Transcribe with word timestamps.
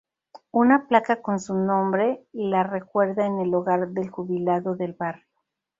Una 0.49 0.87
placa 0.87 1.21
con 1.21 1.39
su 1.39 1.53
nombre 1.53 2.25
la 2.31 2.63
recuerda 2.63 3.23
en 3.27 3.37
el 3.39 3.53
hogar 3.53 3.89
del 3.89 4.09
jubilado 4.09 4.73
del 4.75 4.93
barrio. 4.93 5.27